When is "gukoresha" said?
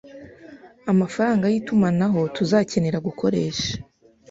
3.07-3.69